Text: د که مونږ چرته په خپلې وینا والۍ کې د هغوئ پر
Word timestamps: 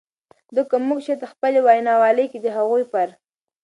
د 0.55 0.57
که 0.69 0.75
مونږ 0.87 0.99
چرته 1.05 1.19
په 1.21 1.27
خپلې 1.31 1.59
وینا 1.67 1.93
والۍ 2.01 2.25
کې 2.31 2.39
د 2.41 2.47
هغوئ 2.57 2.83
پر 2.91 3.07